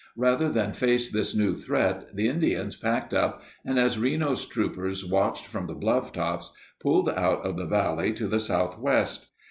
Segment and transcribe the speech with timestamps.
[0.17, 5.45] Rather than face this new threat, the Indians packed up and, as Reno's troopers watched
[5.45, 9.27] from the bluff tops, pulled out of the valley to the southwest.